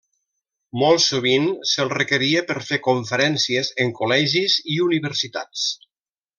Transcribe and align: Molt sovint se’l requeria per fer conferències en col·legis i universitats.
Molt 0.83 1.03
sovint 1.03 1.45
se’l 1.73 1.91
requeria 1.97 2.43
per 2.49 2.57
fer 2.71 2.81
conferències 2.89 3.71
en 3.87 3.95
col·legis 4.01 4.59
i 4.77 4.83
universitats. 4.91 5.71